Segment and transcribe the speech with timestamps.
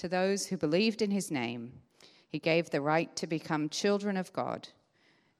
[0.00, 1.70] to those who believed in his name,
[2.26, 4.66] he gave the right to become children of God,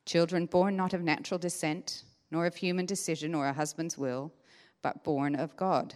[0.05, 4.31] children born not of natural descent, nor of human decision or a husband's will,
[4.83, 5.95] but born of God.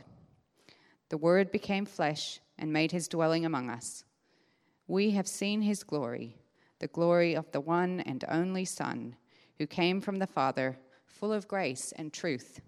[1.11, 4.03] The Word became flesh and made his dwelling among us.
[4.87, 6.39] We have seen his glory,
[6.79, 9.15] the glory of the one and only Son,
[9.59, 12.63] who came from the Father, full of grace and truth.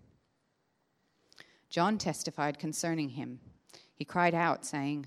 [1.70, 3.41] John testified concerning him.
[3.94, 5.06] He cried out, saying,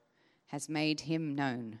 [0.51, 1.79] has made him known.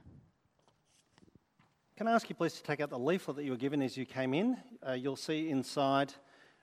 [1.97, 3.97] Can I ask you please to take out the leaflet that you were given as
[3.97, 4.55] you came in?
[4.87, 6.13] Uh, you'll see inside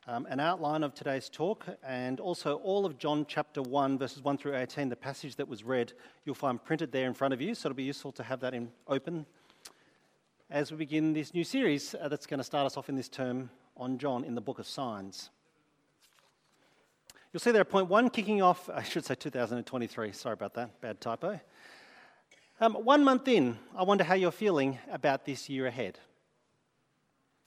[0.07, 4.39] um, an outline of today's talk and also all of John chapter 1, verses 1
[4.39, 5.93] through 18, the passage that was read,
[6.25, 8.55] you'll find printed there in front of you, so it'll be useful to have that
[8.55, 9.27] in open
[10.51, 13.11] as we begin this new series uh, that's going to start us off in this
[13.11, 15.29] term on John in the book of signs.
[17.35, 21.03] You'll see there point one kicking off, I should say 2023, sorry about that, bad
[21.03, 21.39] typo.
[22.61, 25.97] Um, one month in, I wonder how you're feeling about this year ahead.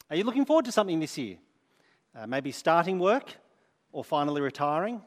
[0.10, 1.38] Are you looking forward to something this year?
[2.16, 3.36] Uh, maybe starting work
[3.92, 5.02] or finally retiring?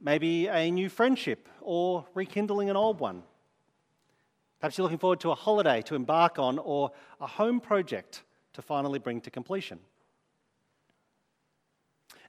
[0.00, 3.24] Maybe a new friendship or rekindling an old one?
[4.58, 6.90] Perhaps you're looking forward to a holiday to embark on or
[7.20, 8.22] a home project
[8.54, 9.80] to finally bring to completion.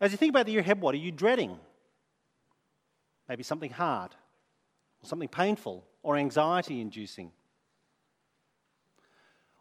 [0.02, 1.58] As you think about the year ahead, what are you dreading?
[3.30, 4.12] Maybe something hard,
[5.02, 7.32] or something painful, or anxiety inducing.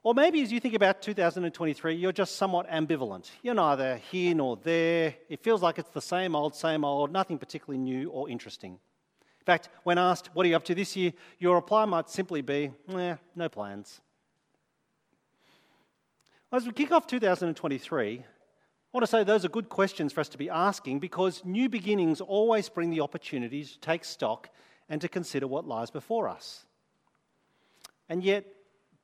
[0.03, 3.31] Or maybe as you think about 2023, you're just somewhat ambivalent.
[3.43, 5.15] You're neither here nor there.
[5.31, 8.72] It feels like it's the same old, same old, nothing particularly new or interesting.
[8.72, 11.15] In fact, when asked, What are you up to this year?
[11.38, 14.03] your reply might simply be, Eh, no plans.
[16.53, 18.22] As we kick off 2023, I
[18.93, 22.21] want to say those are good questions for us to be asking because new beginnings
[22.21, 24.50] always bring the opportunity to take stock
[24.89, 26.65] and to consider what lies before us.
[28.09, 28.45] And yet,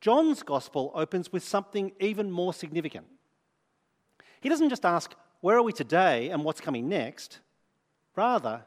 [0.00, 3.06] John's gospel opens with something even more significant.
[4.41, 7.38] He doesn't just ask, Where are we today and what's coming next?
[8.16, 8.62] Rather,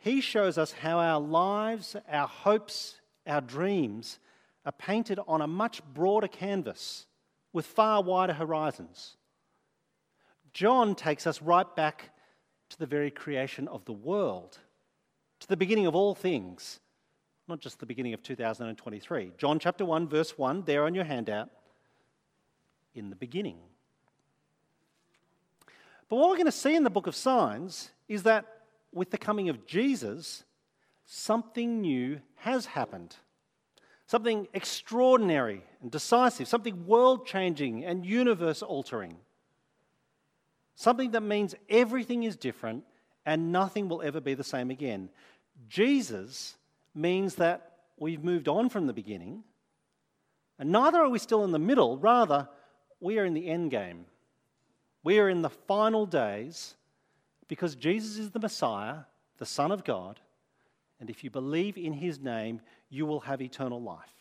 [0.00, 4.18] he shows us how our lives, our hopes, our dreams
[4.64, 7.06] are painted on a much broader canvas
[7.52, 9.16] with far wider horizons.
[10.52, 12.10] John takes us right back
[12.70, 14.58] to the very creation of the world
[15.40, 16.80] to the beginning of all things,
[17.48, 19.32] not just the beginning of 2023.
[19.36, 21.50] John chapter 1, verse 1, there on your handout,
[22.94, 23.58] in the beginning.
[26.08, 28.44] But what we're going to see in the book of signs is that
[28.92, 30.44] with the coming of Jesus,
[31.06, 33.16] something new has happened.
[34.06, 39.16] Something extraordinary and decisive, something world changing and universe altering.
[40.74, 42.84] Something that means everything is different
[43.26, 45.10] and nothing will ever be the same again.
[45.68, 46.56] Jesus
[46.94, 49.44] means that we've moved on from the beginning,
[50.58, 52.48] and neither are we still in the middle, rather,
[53.00, 54.04] we are in the end game.
[55.02, 56.74] We are in the final days
[57.48, 58.98] because Jesus is the Messiah,
[59.38, 60.20] the Son of God,
[61.00, 64.20] and if you believe in his name, you will have eternal life.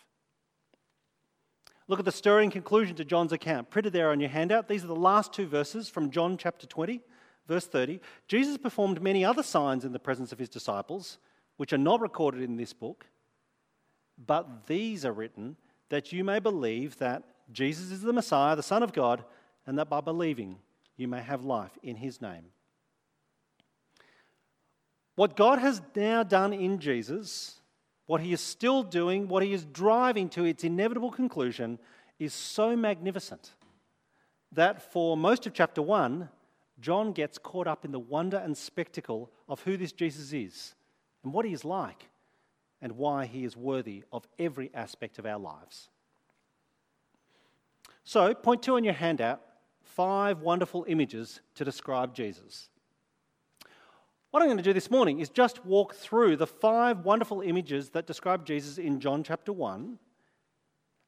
[1.89, 4.67] Look at the stirring conclusion to John's account, printed there on your handout.
[4.67, 7.01] These are the last two verses from John chapter 20.
[7.49, 11.17] Verse 30 Jesus performed many other signs in the presence of his disciples,
[11.57, 13.07] which are not recorded in this book,
[14.25, 15.57] but these are written
[15.89, 19.25] that you may believe that Jesus is the Messiah, the Son of God,
[19.65, 20.59] and that by believing
[20.95, 22.45] you may have life in his name.
[25.15, 27.59] What God has now done in Jesus,
[28.05, 31.79] what he is still doing, what he is driving to its inevitable conclusion,
[32.19, 33.55] is so magnificent
[34.51, 36.29] that for most of chapter 1,
[36.81, 40.75] John gets caught up in the wonder and spectacle of who this Jesus is
[41.23, 42.09] and what he is like
[42.81, 45.89] and why he is worthy of every aspect of our lives.
[48.03, 49.41] So, point two on your handout
[49.83, 52.69] five wonderful images to describe Jesus.
[54.31, 57.89] What I'm going to do this morning is just walk through the five wonderful images
[57.89, 59.97] that describe Jesus in John chapter 1.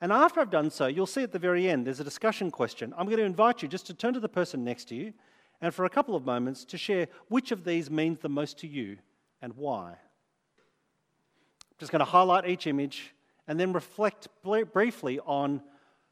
[0.01, 2.93] And after I've done so, you'll see at the very end there's a discussion question.
[2.97, 5.13] I'm going to invite you just to turn to the person next to you
[5.61, 8.67] and for a couple of moments to share which of these means the most to
[8.67, 8.97] you
[9.41, 9.89] and why.
[9.89, 13.13] I'm just going to highlight each image
[13.47, 15.61] and then reflect briefly on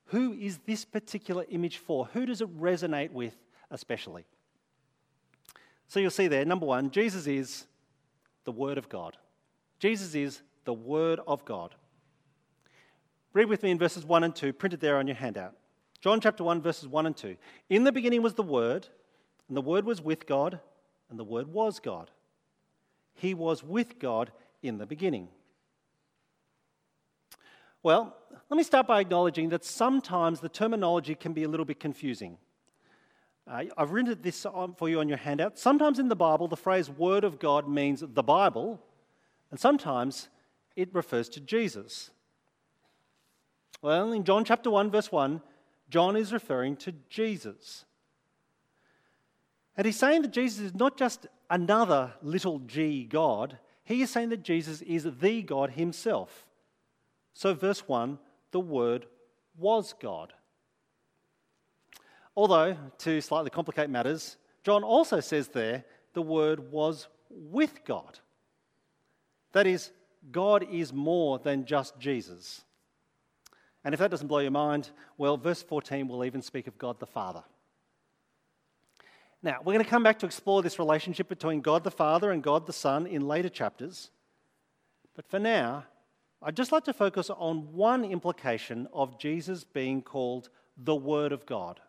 [0.06, 2.06] who is this particular image for?
[2.13, 3.36] Who does it resonate with
[3.69, 4.25] especially?
[5.88, 7.66] So you'll see there, number one, Jesus is
[8.44, 9.18] the Word of God.
[9.80, 11.75] Jesus is the Word of God.
[13.34, 15.56] Read with me in verses 1 and 2, printed there on your handout.
[16.01, 17.38] John chapter 1, verses 1 and 2.
[17.69, 18.88] In the beginning was the Word,
[19.50, 20.60] and the Word was with God,
[21.10, 22.10] and the Word was God.
[23.16, 24.31] He was with God
[24.62, 25.28] in the beginning.
[27.81, 28.16] Well,
[28.50, 32.38] let me start by acknowledging that sometimes the terminology can be a little bit confusing.
[33.48, 34.46] Uh, I've written this
[34.78, 35.57] for you on your handout.
[35.57, 38.80] Sometimes in the Bible, the phrase Word of God means the Bible,
[39.50, 40.30] and sometimes
[40.75, 42.12] it refers to Jesus.
[43.81, 45.42] Well, in John chapter 1, verse 1,
[45.90, 47.86] John is referring to Jesus.
[49.79, 54.27] And he's saying that Jesus is not just another little g God, he is saying
[54.27, 56.45] that Jesus is the God himself.
[57.33, 58.19] So, verse 1
[58.51, 59.05] the Word
[59.57, 60.33] was God.
[62.35, 64.35] Although, to slightly complicate matters,
[64.65, 68.19] John also says there the Word was with God.
[69.53, 69.93] That is,
[70.29, 72.65] God is more than just Jesus.
[73.85, 76.99] And if that doesn't blow your mind, well, verse 14 will even speak of God
[76.99, 77.45] the Father.
[79.41, 82.44] Now, we're going to come back to explore this relationship between God the Father and
[82.44, 84.12] God the Son in later chapters.
[85.15, 85.86] But for now,
[86.41, 91.45] I'd just like to focus on one implication of Jesus being called the Word of
[91.45, 91.80] God.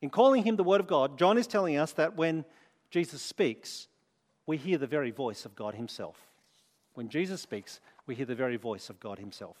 [0.00, 2.44] In calling him the Word of God, John is telling us that when
[2.90, 3.88] Jesus speaks,
[4.46, 6.16] we hear the very voice of God Himself.
[6.94, 9.56] When Jesus speaks, we hear the very voice of God Himself.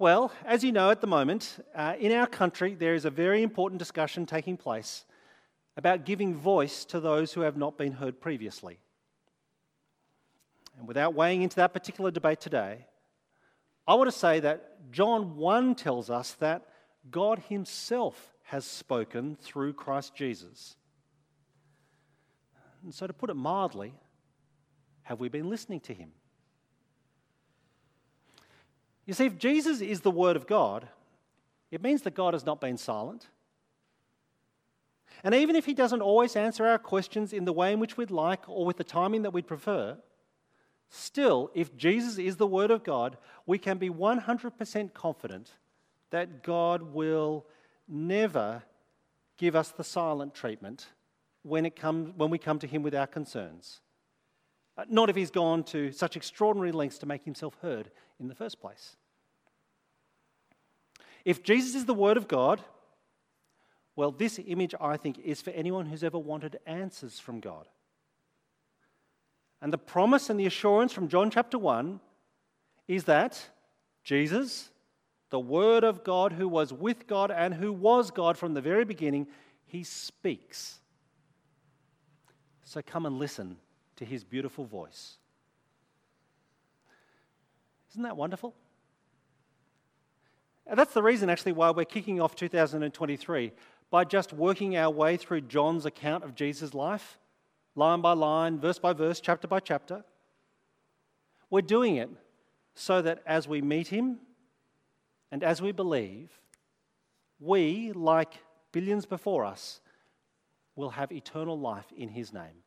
[0.00, 3.42] Well, as you know at the moment, uh, in our country, there is a very
[3.42, 5.04] important discussion taking place
[5.76, 8.78] about giving voice to those who have not been heard previously.
[10.78, 12.86] And without weighing into that particular debate today,
[13.86, 16.66] I want to say that John 1 tells us that
[17.10, 20.76] God Himself has spoken through Christ Jesus.
[22.82, 23.92] And so, to put it mildly,
[25.02, 26.12] have we been listening to Him?
[29.10, 30.86] You see, if Jesus is the Word of God,
[31.72, 33.26] it means that God has not been silent.
[35.24, 38.12] And even if He doesn't always answer our questions in the way in which we'd
[38.12, 39.98] like or with the timing that we'd prefer,
[40.90, 45.54] still, if Jesus is the Word of God, we can be 100% confident
[46.10, 47.46] that God will
[47.88, 48.62] never
[49.38, 50.86] give us the silent treatment
[51.42, 53.80] when, it comes, when we come to Him with our concerns.
[54.78, 57.90] Uh, not if He's gone to such extraordinary lengths to make Himself heard
[58.20, 58.94] in the first place.
[61.24, 62.62] If Jesus is the Word of God,
[63.96, 67.66] well, this image, I think, is for anyone who's ever wanted answers from God.
[69.60, 72.00] And the promise and the assurance from John chapter 1
[72.88, 73.50] is that
[74.02, 74.70] Jesus,
[75.28, 78.84] the Word of God, who was with God and who was God from the very
[78.84, 79.26] beginning,
[79.66, 80.78] he speaks.
[82.64, 83.56] So come and listen
[83.96, 85.18] to his beautiful voice.
[87.90, 88.54] Isn't that wonderful?
[90.66, 93.52] And that's the reason, actually, why we're kicking off 2023
[93.90, 97.18] by just working our way through John's account of Jesus' life,
[97.74, 100.04] line by line, verse by verse, chapter by chapter.
[101.50, 102.10] We're doing it
[102.74, 104.18] so that as we meet him,
[105.32, 106.30] and as we believe,
[107.38, 108.34] we, like
[108.72, 109.80] billions before us,
[110.76, 112.64] will have eternal life in his name.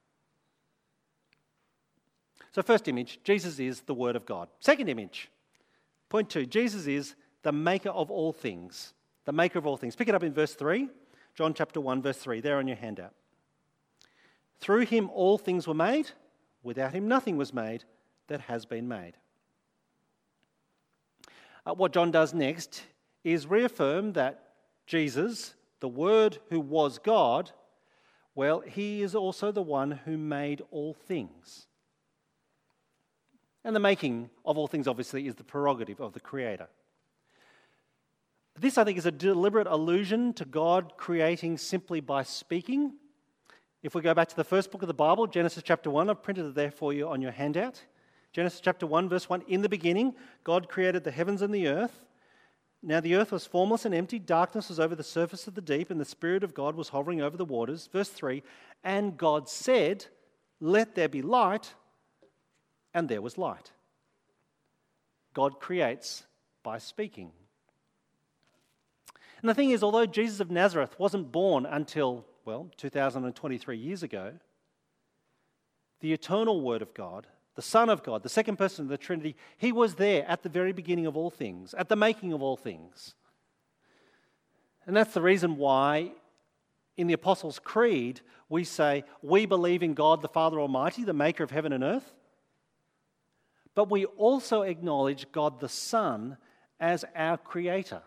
[2.51, 4.47] So, first image, Jesus is the Word of God.
[4.59, 5.29] Second image,
[6.09, 8.93] point two, Jesus is the maker of all things.
[9.25, 9.95] The maker of all things.
[9.95, 10.89] Pick it up in verse 3,
[11.35, 13.13] John chapter 1, verse 3, there on your handout.
[14.59, 16.11] Through him all things were made,
[16.63, 17.83] without him nothing was made
[18.27, 19.13] that has been made.
[21.65, 22.83] Uh, what John does next
[23.23, 24.53] is reaffirm that
[24.85, 27.51] Jesus, the Word who was God,
[28.35, 31.67] well, he is also the one who made all things.
[33.63, 36.67] And the making of all things, obviously, is the prerogative of the Creator.
[38.59, 42.93] This, I think, is a deliberate allusion to God creating simply by speaking.
[43.81, 46.21] If we go back to the first book of the Bible, Genesis chapter 1, I've
[46.21, 47.83] printed it there for you on your handout.
[48.31, 52.05] Genesis chapter 1, verse 1 In the beginning, God created the heavens and the earth.
[52.81, 55.89] Now the earth was formless and empty, darkness was over the surface of the deep,
[55.89, 57.89] and the Spirit of God was hovering over the waters.
[57.91, 58.43] Verse 3
[58.83, 60.05] And God said,
[60.59, 61.73] Let there be light,
[62.93, 63.71] and there was light.
[65.33, 66.23] God creates
[66.61, 67.31] by speaking.
[69.43, 74.33] And the thing is, although Jesus of Nazareth wasn't born until, well, 2023 years ago,
[75.99, 79.35] the eternal Word of God the Son of God, the second person of the Trinity,
[79.57, 82.57] he was there at the very beginning of all things, at the making of all
[82.57, 83.13] things.
[84.85, 86.11] And that's the reason why
[86.97, 91.43] in the Apostles' Creed we say, We believe in God the Father Almighty, the maker
[91.43, 92.15] of heaven and earth.
[93.75, 96.37] But we also acknowledge God the Son
[96.79, 98.01] as our creator.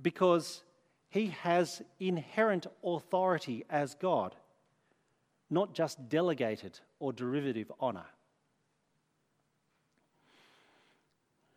[0.00, 0.62] Because
[1.08, 4.34] he has inherent authority as God
[5.50, 8.06] not just delegated or derivative honour.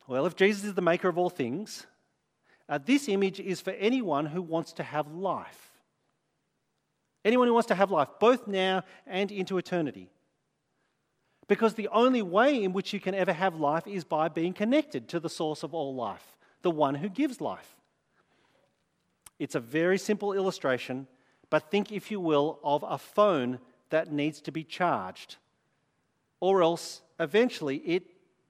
[0.07, 1.85] Well, if Jesus is the maker of all things,
[2.67, 5.71] uh, this image is for anyone who wants to have life.
[7.23, 10.09] Anyone who wants to have life, both now and into eternity.
[11.47, 15.07] Because the only way in which you can ever have life is by being connected
[15.09, 17.75] to the source of all life, the one who gives life.
[19.41, 21.07] It's a very simple illustration,
[21.49, 23.57] but think, if you will, of a phone
[23.89, 25.37] that needs to be charged.
[26.39, 28.03] Or else, eventually, it,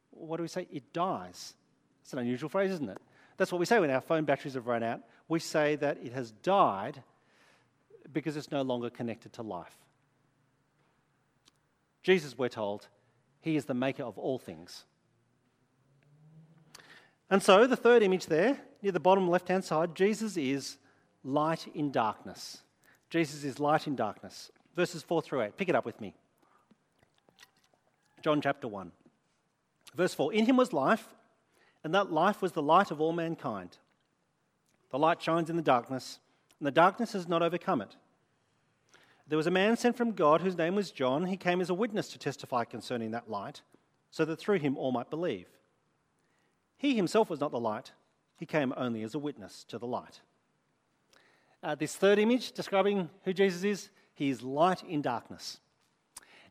[0.09, 0.67] what do we say?
[0.69, 1.53] It dies.
[2.01, 2.97] It's an unusual phrase, isn't it?
[3.37, 4.99] That's what we say when our phone batteries have run out.
[5.29, 7.01] We say that it has died
[8.11, 9.77] because it's no longer connected to life.
[12.03, 12.89] Jesus, we're told,
[13.39, 14.83] he is the maker of all things.
[17.29, 20.77] And so, the third image there, near the bottom left hand side, Jesus is
[21.23, 22.61] light in darkness.
[23.09, 25.57] Jesus is light in darkness verses 4 through 8.
[25.57, 26.15] Pick it up with me.
[28.21, 28.91] John chapter 1.
[29.95, 31.07] Verse 4 In him was life,
[31.83, 33.77] and that life was the light of all mankind.
[34.91, 36.19] The light shines in the darkness,
[36.59, 37.95] and the darkness has not overcome it.
[39.27, 41.25] There was a man sent from God whose name was John.
[41.25, 43.61] He came as a witness to testify concerning that light,
[44.09, 45.47] so that through him all might believe.
[46.77, 47.91] He himself was not the light,
[48.35, 50.21] he came only as a witness to the light.
[51.63, 55.59] Uh, this third image describing who Jesus is he is light in darkness.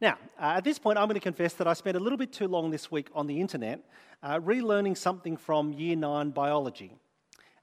[0.00, 2.32] Now, uh, at this point, I'm going to confess that I spent a little bit
[2.32, 3.84] too long this week on the internet
[4.22, 6.96] uh, relearning something from Year 9 biology.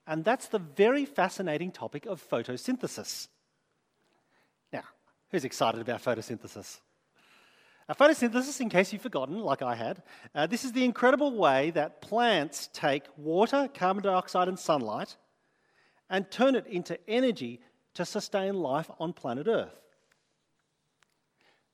[0.06, 3.28] And that's the very fascinating topic of photosynthesis.
[4.72, 4.84] Now,
[5.32, 6.80] who's excited about photosynthesis?
[7.90, 10.04] Uh, photosynthesis, in case you've forgotten, like I had,
[10.36, 15.18] uh, this is the incredible way that plants take water, carbon dioxide, and sunlight
[16.10, 17.60] and turn it into energy
[17.94, 19.80] to sustain life on planet Earth.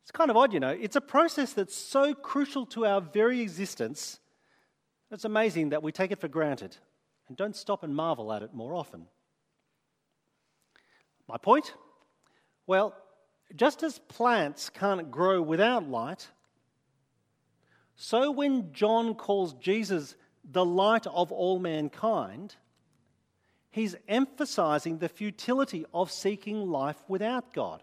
[0.02, 0.70] It's kind of odd, you know.
[0.70, 4.20] It's a process that's so crucial to our very existence.
[5.12, 6.76] It's amazing that we take it for granted
[7.28, 9.08] and don't stop and marvel at it more often.
[11.28, 11.74] My point?
[12.68, 12.96] Well,
[13.56, 16.28] just as plants can't grow without light,
[17.96, 22.56] so when John calls Jesus the light of all mankind,
[23.74, 27.82] he's emphasizing the futility of seeking life without God.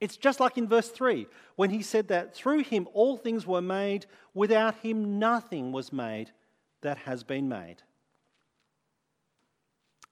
[0.00, 3.60] It's just like in verse 3 when he said that through him all things were
[3.60, 6.30] made, without him nothing was made
[6.80, 7.82] that has been made.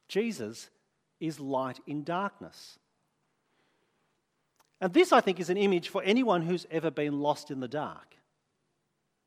[0.07, 0.69] Jesus
[1.19, 2.79] is light in darkness.
[4.83, 7.69] And this, I think, is an image for anyone who's ever been lost in the
[7.69, 8.17] dark.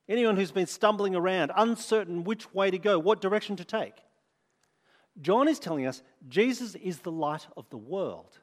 [0.07, 3.95] Anyone who's been stumbling around, uncertain which way to go, what direction to take.
[5.21, 8.39] John is telling us Jesus is the light of the world.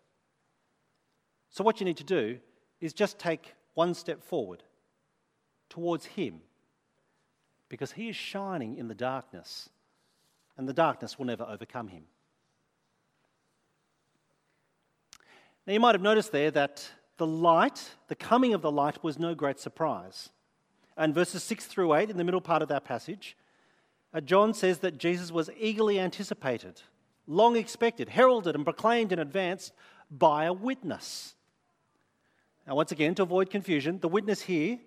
[1.51, 2.39] So, what you need to do
[2.81, 4.63] is just take one step forward
[5.71, 6.41] towards Him
[7.69, 9.71] because He is shining in the darkness,
[10.57, 12.05] and the darkness will never overcome Him.
[15.67, 19.19] Now, you might have noticed there that the light, the coming of the light, was
[19.19, 20.31] no great surprise.
[20.97, 23.37] And verses 6 through 8, in the middle part of that passage,
[24.25, 26.81] John says that Jesus was eagerly anticipated,
[27.27, 29.73] long expected, heralded, and proclaimed in advance
[30.11, 31.35] by a witness.
[32.67, 34.79] Now, once again, to avoid confusion, the witness here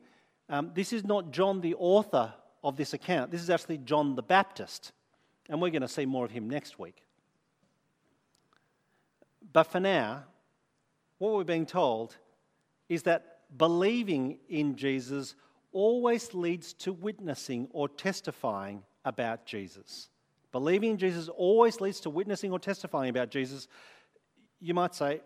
[0.50, 2.34] um, this is not John, the author
[2.64, 3.32] of this account.
[3.32, 4.92] This is actually John the Baptist.
[5.48, 7.04] And we're going to see more of him next week.
[9.54, 10.24] But for now,
[11.20, 12.16] what we're being told
[12.88, 15.36] is that believing in Jesus
[15.72, 20.10] always leads to witnessing or testifying about Jesus.
[20.52, 23.68] Believing in Jesus always leads to witnessing or testifying about Jesus.
[24.60, 25.22] You might say,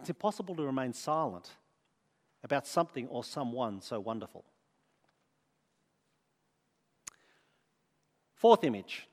[0.00, 1.50] it's impossible to remain silent
[2.42, 4.44] about something or someone so wonderful.
[8.34, 9.08] Fourth image,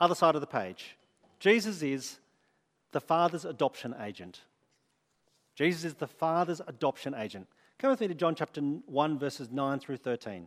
[0.00, 0.96] other side of the page.
[1.38, 2.18] Jesus is
[2.92, 4.40] the Father's adoption agent.
[5.54, 7.48] Jesus is the Father's adoption agent.
[7.78, 10.46] Come with me to John chapter 1, verses 9 through 13.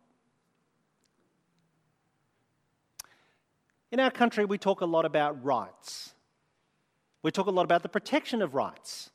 [3.91, 6.13] In our country, we talk a lot about rights.
[7.23, 9.09] We talk a lot about the protection of rights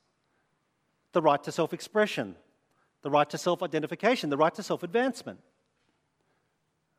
[1.13, 2.37] the right to self expression,
[3.01, 5.41] the right to self identification, the right to self advancement.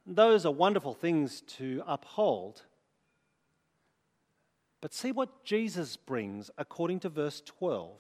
[0.08, 2.64] Those are wonderful things to uphold.
[4.82, 7.92] But see what Jesus brings according to verse 12.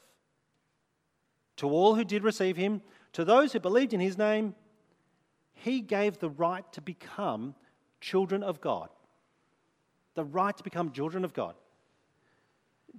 [1.58, 2.82] To all who did receive him,
[3.14, 4.56] to those who believed in his name,
[5.54, 7.56] he gave the right to become
[8.00, 8.90] children of God.
[10.18, 11.54] The right to become children of God.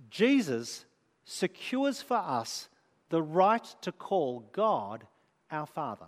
[0.09, 0.85] Jesus
[1.25, 2.69] secures for us
[3.09, 5.05] the right to call God
[5.51, 6.07] our Father.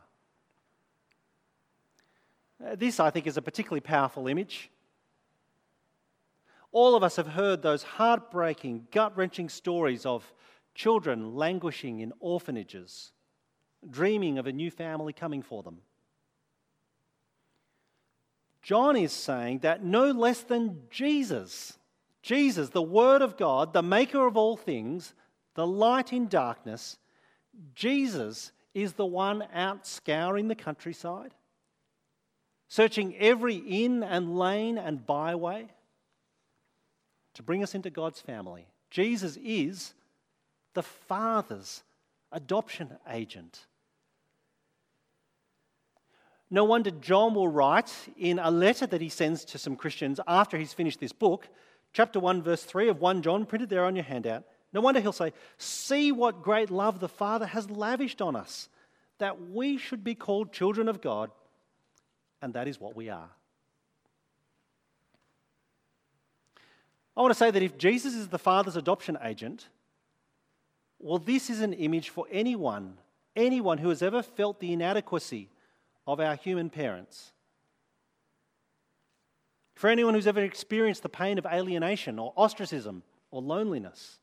[2.65, 4.71] Uh, this, I think, is a particularly powerful image.
[6.71, 10.33] All of us have heard those heartbreaking, gut wrenching stories of
[10.77, 13.11] children languishing in orphanages,
[13.91, 15.79] dreaming of a new family coming for them.
[18.63, 21.79] John is saying that no less than Jesus,
[22.23, 25.15] Jesus, the Word of God, the maker of all things,
[25.55, 26.99] the light in darkness,
[27.75, 31.35] Jesus is the one out scouring the countryside,
[32.69, 35.67] searching every inn and lane and byway
[37.35, 38.67] to bring us into God's family.
[38.91, 39.95] Jesus is
[40.75, 41.83] the Father's
[42.33, 43.67] adoption agent.
[46.51, 50.59] No wonder John will write in a letter that he sends to some Christians after
[50.59, 51.49] he's finished this book,
[51.93, 54.45] chapter 1, verse 3 of 1 John, printed there on your handout.
[54.73, 58.69] No wonder he'll say, See what great love the Father has lavished on us,
[59.19, 61.31] that we should be called children of God,
[62.43, 63.31] and that is what we are.
[67.17, 69.69] I want to say that if Jesus is the Father's adoption agent,
[70.99, 72.99] well, this is an image for anyone,
[73.37, 75.49] anyone who has ever felt the inadequacy
[76.07, 77.33] of our human parents.
[79.75, 84.19] For anyone who's ever experienced the pain of alienation or ostracism or loneliness.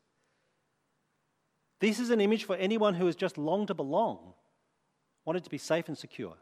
[1.80, 4.34] This is an image for anyone who has just longed to belong,
[5.24, 6.36] wanted to be safe and secure.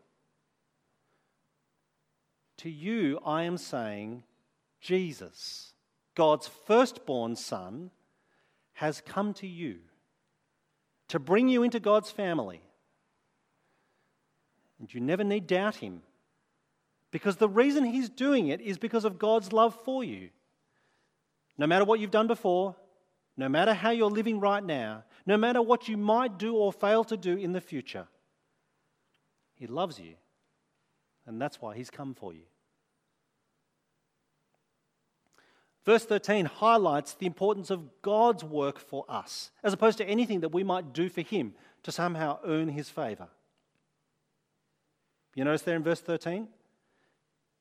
[2.58, 4.22] To you, I am saying,
[4.80, 5.74] Jesus,
[6.14, 7.90] God's firstborn Son,
[8.74, 9.78] has come to you
[11.08, 12.60] to bring you into God's family
[14.78, 16.02] and you never need doubt him.
[17.10, 20.30] Because the reason he's doing it is because of God's love for you.
[21.56, 22.76] No matter what you've done before,
[23.36, 27.04] no matter how you're living right now, no matter what you might do or fail
[27.04, 28.06] to do in the future,
[29.54, 30.14] he loves you.
[31.26, 32.44] And that's why he's come for you.
[35.84, 40.52] Verse 13 highlights the importance of God's work for us, as opposed to anything that
[40.52, 43.28] we might do for him to somehow earn his favor.
[45.36, 46.48] You notice there in verse 13?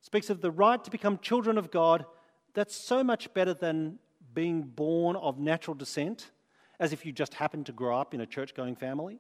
[0.02, 2.06] Speaks of the right to become children of God.
[2.54, 4.00] That's so much better than
[4.34, 6.32] being born of natural descent,
[6.80, 9.20] as if you just happened to grow up in a church going family.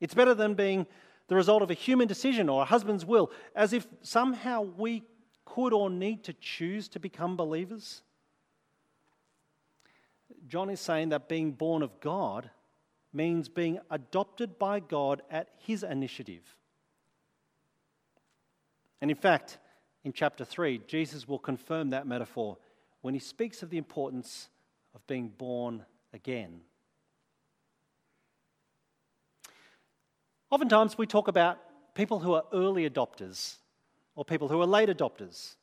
[0.00, 0.86] It's better than being
[1.28, 5.02] the result of a human decision or a husband's will, as if somehow we
[5.46, 8.02] could or need to choose to become believers.
[10.46, 12.50] John is saying that being born of God
[13.12, 16.56] means being adopted by God at His initiative.
[19.00, 19.58] And in fact,
[20.04, 22.58] in chapter 3, Jesus will confirm that metaphor
[23.02, 24.48] when he speaks of the importance
[24.94, 26.60] of being born again.
[30.50, 31.58] Oftentimes, we talk about
[31.94, 33.56] people who are early adopters
[34.16, 35.54] or people who are late adopters.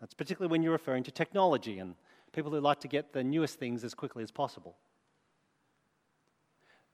[0.00, 1.94] That's particularly when you're referring to technology and
[2.32, 4.76] people who like to get the newest things as quickly as possible.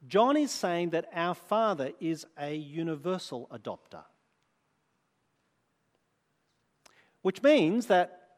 [0.08, 4.04] John is saying that our Father is a universal adopter.
[7.22, 8.28] Which means that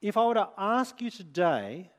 [0.00, 1.90] if I were to ask you today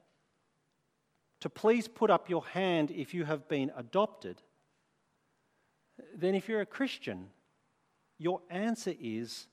[1.42, 4.42] to please put up your hand if you have been adopted,
[6.16, 7.28] then if you're a Christian,
[8.18, 9.48] your answer is,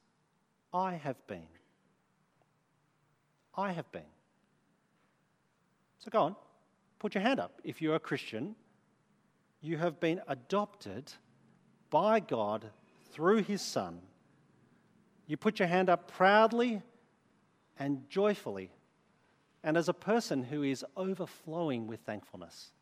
[0.73, 1.49] I have been.
[3.57, 4.03] I have been.
[5.99, 6.37] So go on,
[6.99, 7.61] put your hand up.
[7.65, 8.55] If you're a Christian,
[9.61, 11.13] you have been adopted
[11.91, 12.71] by God
[13.13, 14.01] through His Son.
[15.27, 16.83] You put your hand up proudly
[17.79, 18.71] and joyfully,
[19.63, 22.73] and as a person who is overflowing with thankfulness.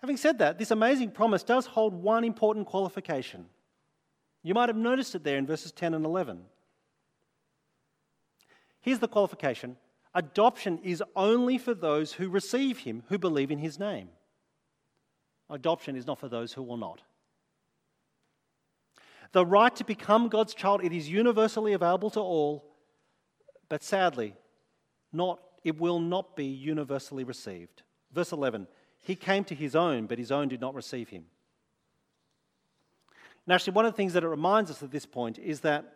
[0.00, 3.46] Having said that, this amazing promise does hold one important qualification.
[4.42, 6.40] You might have noticed it there in verses 10 and 11.
[8.80, 9.76] Here's the qualification
[10.14, 14.08] adoption is only for those who receive him, who believe in his name.
[15.48, 17.02] Adoption is not for those who will not.
[19.32, 22.64] The right to become God's child, it is universally available to all,
[23.68, 24.34] but sadly,
[25.12, 27.82] not, it will not be universally received.
[28.12, 28.66] Verse 11
[28.98, 31.26] He came to his own, but his own did not receive him.
[33.46, 35.92] And actually, one of the things that it reminds us at this point is that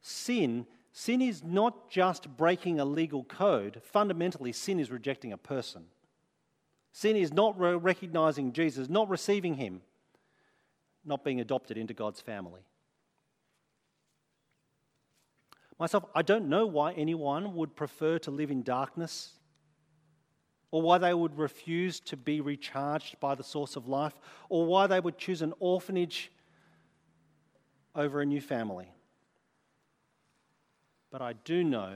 [0.00, 0.66] sin
[0.98, 3.82] Sin is not just breaking a legal code.
[3.84, 5.84] Fundamentally, sin is rejecting a person.
[6.90, 9.82] Sin is not re- recognizing Jesus, not receiving him,
[11.04, 12.62] not being adopted into God's family.
[15.78, 19.32] Myself, I don't know why anyone would prefer to live in darkness
[20.70, 24.14] or why they would refuse to be recharged by the source of life
[24.48, 26.32] or why they would choose an orphanage
[27.94, 28.88] over a new family.
[31.10, 31.94] But I do know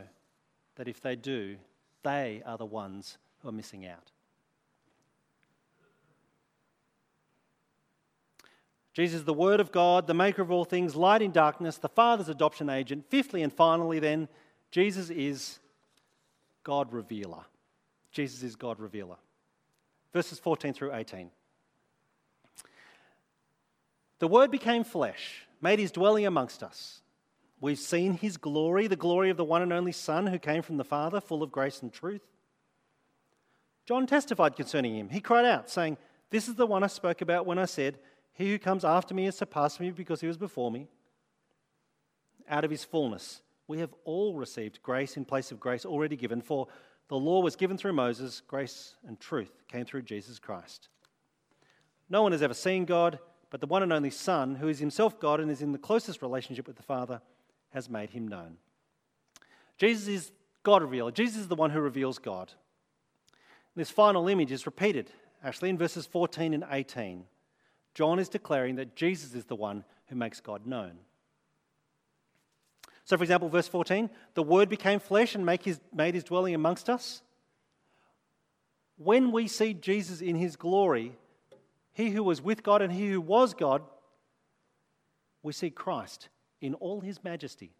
[0.76, 1.56] that if they do,
[2.02, 4.10] they are the ones who are missing out.
[8.92, 12.28] Jesus, the Word of God, the maker of all things, light in darkness, the Father's
[12.28, 13.04] adoption agent.
[13.08, 14.28] Fifthly and finally, then,
[14.70, 15.58] Jesus is
[16.64, 17.44] God revealer.
[18.10, 19.16] Jesus is God revealer.
[20.12, 21.30] Verses 14 through 18.
[24.18, 27.00] The Word became flesh, made his dwelling amongst us.
[27.60, 30.78] We've seen his glory, the glory of the one and only Son who came from
[30.78, 32.22] the Father, full of grace and truth.
[33.86, 35.10] John testified concerning him.
[35.10, 35.98] He cried out, saying,
[36.30, 37.98] This is the one I spoke about when I said,
[38.32, 40.88] He who comes after me has surpassed me because he was before me.
[42.48, 46.40] Out of his fullness, we have all received grace in place of grace already given,
[46.40, 46.66] for
[47.08, 50.88] the law was given through Moses, grace and truth came through Jesus Christ.
[52.08, 53.18] No one has ever seen God,
[53.50, 56.22] but the one and only Son, who is himself God and is in the closest
[56.22, 57.20] relationship with the Father,
[57.70, 58.56] has made him known.
[59.78, 61.10] Jesus is God revealer.
[61.10, 62.52] Jesus is the one who reveals God.
[63.74, 65.10] This final image is repeated
[65.42, 67.24] actually in verses 14 and 18.
[67.94, 70.98] John is declaring that Jesus is the one who makes God known.
[73.04, 76.90] So, for example, verse 14 the Word became flesh and his, made his dwelling amongst
[76.90, 77.22] us.
[78.98, 81.16] When we see Jesus in his glory,
[81.92, 83.82] he who was with God and he who was God,
[85.42, 86.28] we see Christ
[86.60, 87.72] in all his majesty.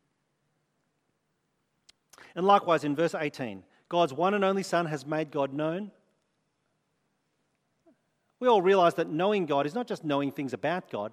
[2.34, 5.90] And likewise, in verse 18, God's one and only Son has made God known.
[8.38, 11.12] We all realize that knowing God is not just knowing things about God,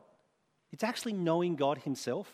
[0.72, 2.32] it's actually knowing God Himself.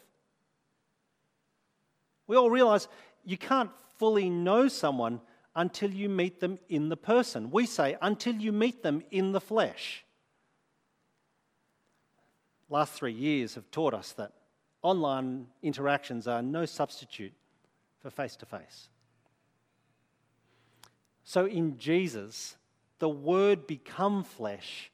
[2.28, 2.88] We all realize
[3.24, 5.22] you can't fully know someone
[5.56, 7.52] until you meet them in the person.
[7.52, 10.04] We say, until you meet them in the flesh.
[12.69, 14.34] Last three years have taught us that
[14.84, 17.34] online interactions are no substitute
[18.02, 18.89] for face to face.
[21.24, 22.58] So in Jesus,
[23.00, 24.91] the Word become flesh,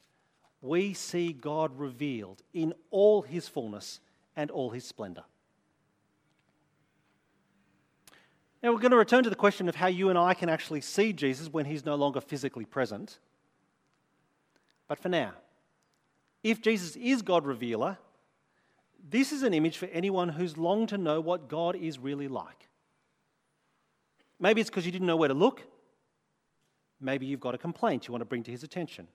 [0.61, 3.99] we see God revealed in all his fullness
[4.35, 5.23] and all his splendor.
[8.61, 10.81] Now, we're going to return to the question of how you and I can actually
[10.81, 13.19] see Jesus when he's no longer physically present.
[14.87, 15.31] But for now,
[16.43, 17.97] if Jesus is God revealer,
[19.07, 22.67] this is an image for anyone who's longed to know what God is really like.
[24.39, 25.63] Maybe it's because you didn't know where to look.
[27.01, 29.07] Maybe you've got a complaint you want to bring to his attention.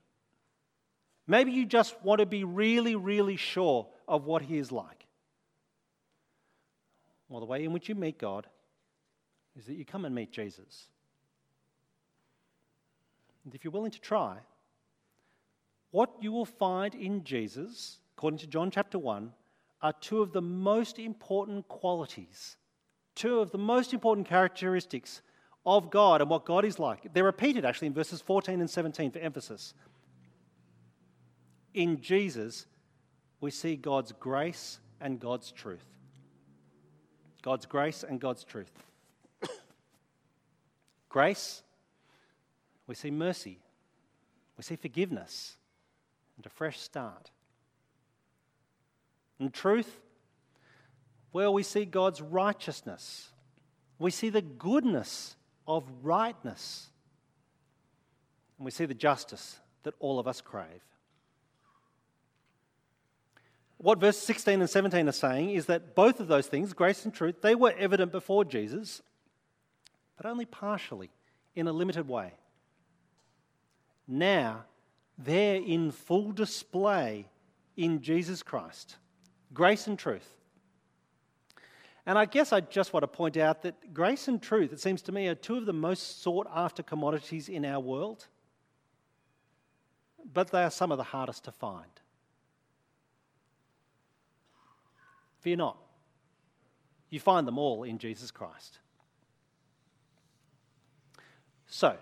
[1.27, 5.07] Maybe you just want to be really, really sure of what he is like.
[7.27, 8.45] Well, the way in which you meet God
[9.57, 10.87] is that you come and meet Jesus.
[13.43, 14.37] And if you're willing to try,
[15.91, 19.31] what you will find in Jesus, according to John chapter 1,
[19.81, 22.57] are two of the most important qualities,
[23.15, 25.21] two of the most important characteristics
[25.65, 27.13] of God and what God is like.
[27.13, 29.73] They're repeated actually in verses 14 and 17 for emphasis.
[31.73, 32.65] In Jesus,
[33.41, 35.85] we see God's grace and God's truth.
[37.41, 38.71] God's grace and God's truth.
[41.09, 41.61] grace,
[42.87, 43.59] we see mercy,
[44.57, 45.57] we see forgiveness,
[46.37, 47.31] and a fresh start.
[49.39, 49.99] In truth,
[51.33, 53.29] well, we see God's righteousness.
[53.99, 55.35] We see the goodness
[55.67, 56.87] of rightness.
[58.57, 60.81] And we see the justice that all of us crave.
[63.77, 67.13] What verse 16 and 17 are saying is that both of those things, grace and
[67.13, 69.01] truth, they were evident before Jesus,
[70.15, 71.11] but only partially,
[71.53, 72.33] in a limited way.
[74.07, 74.63] Now,
[75.17, 77.27] they're in full display
[77.75, 78.95] in Jesus Christ
[79.55, 80.29] grace and truth.
[82.05, 85.01] And I guess I just want to point out that grace and truth, it seems
[85.03, 88.27] to me, are two of the most sought after commodities in our world,
[90.31, 91.89] but they are some of the hardest to find.
[95.39, 95.77] Fear not.
[97.09, 98.79] You find them all in Jesus Christ.
[101.67, 101.97] So,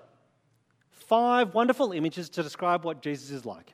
[0.91, 3.73] five wonderful images to describe what Jesus is like.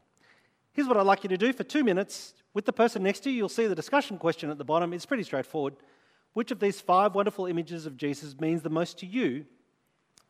[0.73, 2.33] Here's what I'd like you to do for two minutes.
[2.53, 4.93] With the person next to you, you'll see the discussion question at the bottom.
[4.93, 5.75] It's pretty straightforward.
[6.33, 9.45] Which of these five wonderful images of Jesus means the most to you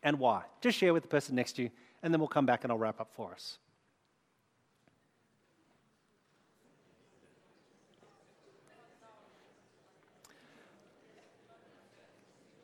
[0.04, 0.44] and why?
[0.62, 1.70] Just share with the person next to you,
[2.04, 3.58] and then we'll come back and I'll wrap up for us.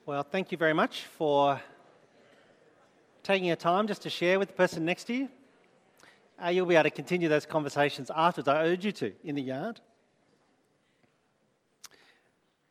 [0.05, 1.59] Well, thank you very much for
[3.23, 5.29] taking your time just to share with the person next to you.
[6.43, 8.47] Uh, you'll be able to continue those conversations afterwards.
[8.47, 9.79] I urge you to in the yard.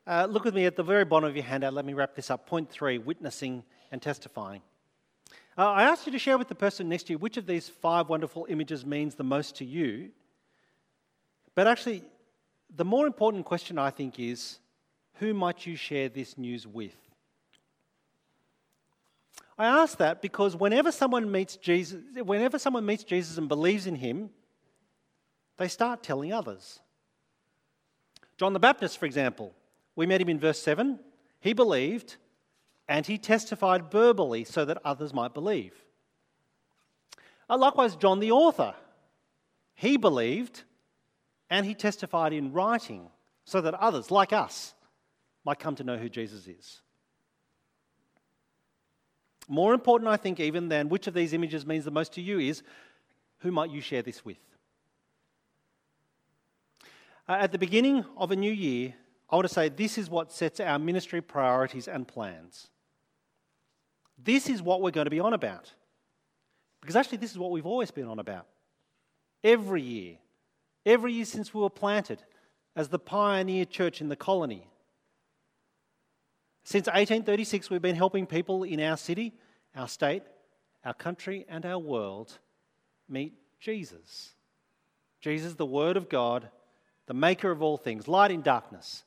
[0.07, 1.73] Uh, look with me at the very bottom of your handout.
[1.73, 2.47] Let me wrap this up.
[2.47, 4.61] Point three witnessing and testifying.
[5.57, 7.69] Uh, I asked you to share with the person next to you which of these
[7.69, 10.11] five wonderful images means the most to you.
[11.55, 12.03] But actually,
[12.75, 14.59] the more important question I think is
[15.15, 16.97] who might you share this news with?
[19.57, 23.97] I ask that because whenever someone meets Jesus, whenever someone meets Jesus and believes in
[23.97, 24.31] him,
[25.59, 26.81] they start telling others.
[28.37, 29.55] John the Baptist, for example,
[29.95, 30.99] we met him in verse 7.
[31.41, 32.17] He believed
[32.89, 35.73] and he testified verbally so that others might believe.
[37.49, 38.75] Uh, likewise, John the author,
[39.75, 40.65] he believed
[41.49, 43.09] and he testified in writing
[43.45, 44.75] so that others, like us,
[45.45, 46.81] might come to know who Jesus is.
[49.49, 52.39] More important, I think, even than which of these images means the most to you
[52.39, 52.63] is
[53.39, 54.39] who might you share this with?
[57.29, 58.95] Uh, at the beginning of a new year,
[59.31, 62.69] I want to say this is what sets our ministry priorities and plans.
[64.23, 65.73] This is what we're going to be on about.
[66.81, 68.47] Because actually, this is what we've always been on about.
[69.43, 70.17] Every year.
[70.87, 72.23] Every year since we were planted
[72.77, 74.69] as the pioneer church in the colony.
[76.65, 79.35] Since 1836, we've been helping people in our city,
[79.77, 80.23] our state,
[80.83, 82.39] our country, and our world
[83.07, 84.35] meet Jesus.
[85.21, 86.49] Jesus, the Word of God,
[87.07, 89.05] the maker of all things, light in darkness,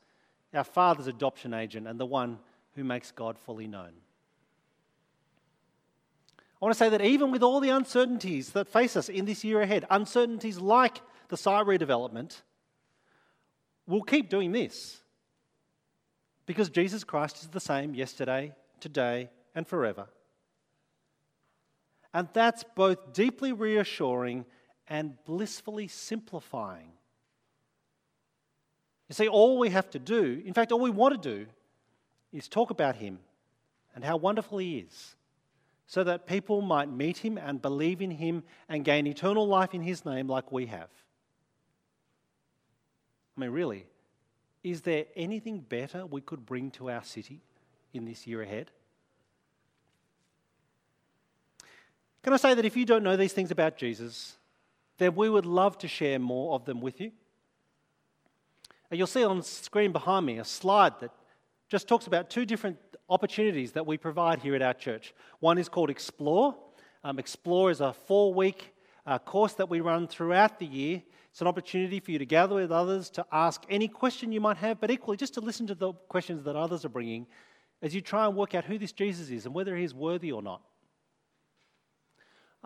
[0.54, 2.38] our Father's adoption agent, and the one
[2.76, 3.92] who makes God fully known.
[6.62, 9.44] I want to say that even with all the uncertainties that face us in this
[9.44, 12.42] year ahead, uncertainties like the site redevelopment,
[13.88, 15.02] we'll keep doing this.
[16.48, 20.08] Because Jesus Christ is the same yesterday, today, and forever.
[22.14, 24.46] And that's both deeply reassuring
[24.88, 26.94] and blissfully simplifying.
[29.10, 31.46] You see, all we have to do, in fact, all we want to do,
[32.32, 33.20] is talk about Him
[33.94, 35.16] and how wonderful He is,
[35.86, 39.82] so that people might meet Him and believe in Him and gain eternal life in
[39.82, 40.90] His name like we have.
[43.36, 43.86] I mean, really,
[44.64, 47.42] is there anything better we could bring to our city
[47.94, 48.72] in this year ahead?
[52.24, 54.36] Can I say that if you don't know these things about Jesus,
[54.98, 57.12] then we would love to share more of them with you.
[58.92, 61.12] You'll see on the screen behind me a slide that
[61.70, 62.78] just talks about two different
[63.10, 65.14] opportunities that we provide here at our church.
[65.40, 66.56] One is called Explore.
[67.04, 68.74] Um, Explore is a four week
[69.06, 71.04] uh, course that we run throughout the year
[71.38, 74.58] it's an opportunity for you to gather with others, to ask any question you might
[74.58, 77.28] have, but equally just to listen to the questions that others are bringing
[77.84, 80.32] as you try and work out who this Jesus is and whether he is worthy
[80.32, 80.64] or not.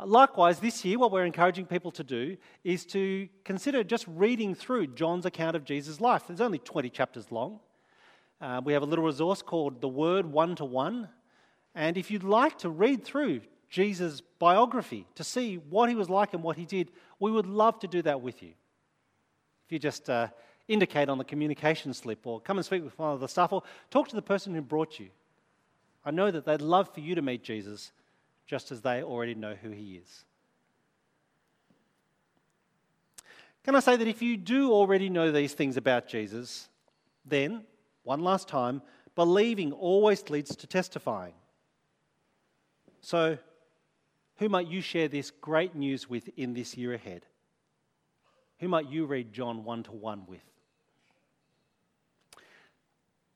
[0.02, 4.88] Likewise, this year, what we're encouraging people to do is to consider just reading through
[4.88, 6.24] John's account of Jesus' life.
[6.28, 7.60] There's only 20 chapters long.
[8.40, 11.10] Uh, we have a little resource called The Word One to One.
[11.76, 16.34] And if you'd like to read through Jesus' biography to see what he was like
[16.34, 18.54] and what he did, we would love to do that with you.
[19.72, 20.28] If you just uh,
[20.68, 23.64] indicate on the communication slip or come and speak with one of the staff or
[23.90, 25.08] talk to the person who brought you.
[26.04, 27.94] I know that they'd love for you to meet Jesus
[28.46, 30.26] just as they already know who he is.
[33.64, 36.68] Can I say that if you do already know these things about Jesus,
[37.26, 37.64] then,
[38.04, 38.82] one last time,
[39.16, 41.36] believing always leads to testifying.
[43.00, 43.38] So,
[44.36, 47.26] who might you share this great news with in this year ahead?
[48.62, 50.40] Who might you read John 1 to 1 with?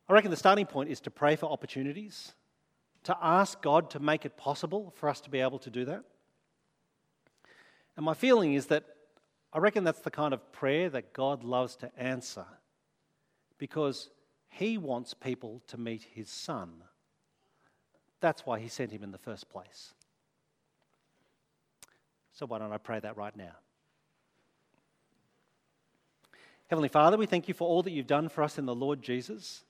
[0.07, 2.33] I reckon the starting point is to pray for opportunities
[3.05, 6.03] to ask God to make it possible for us to be able to do that.
[7.97, 8.83] And my feeling is that
[9.51, 12.45] I reckon that's the kind of prayer that God loves to answer
[13.57, 14.09] because
[14.49, 16.83] He wants people to meet His Son.
[18.19, 19.93] That's why He sent Him in the first place.
[22.33, 23.55] So, why don't I pray that right now?
[26.67, 29.01] Heavenly Father, we thank you for all that you've done for us in the Lord
[29.01, 29.63] Jesus.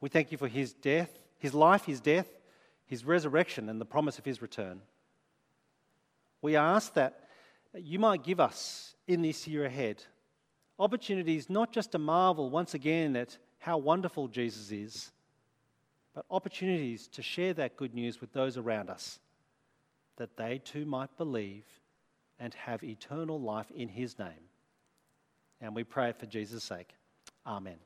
[0.00, 2.28] We thank you for his death his life, his death,
[2.86, 4.80] his resurrection, and the promise of his return.
[6.42, 7.28] We ask that
[7.74, 10.02] you might give us in this year ahead
[10.78, 15.10] opportunities not just to marvel once again at how wonderful Jesus is,
[16.14, 19.18] but opportunities to share that good news with those around us,
[20.16, 21.64] that they too might believe
[22.38, 24.45] and have eternal life in his name.
[25.60, 26.90] And we pray it for Jesus' sake.
[27.46, 27.78] Amen.